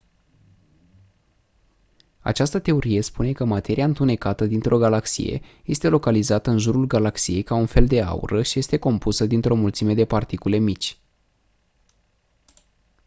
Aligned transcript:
această 2.19 2.59
teorie 2.59 3.01
spune 3.01 3.31
că 3.31 3.45
materia 3.45 3.85
întunecată 3.85 4.45
dintr-o 4.45 4.77
galaxie 4.77 5.41
este 5.63 5.87
localizată 5.89 6.49
în 6.49 6.57
jurul 6.57 6.85
galaxiei 6.87 7.43
ca 7.43 7.55
un 7.55 7.65
fel 7.65 7.87
de 7.87 8.01
aură 8.01 8.41
și 8.41 8.59
este 8.59 8.77
compusă 8.77 9.25
dintr-o 9.25 9.55
mulțime 9.55 9.93
de 9.93 10.05
particule 10.05 10.57
mici 10.57 10.97